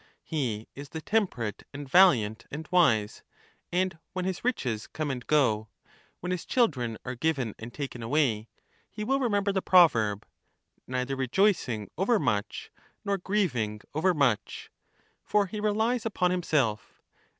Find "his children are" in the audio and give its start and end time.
6.31-7.13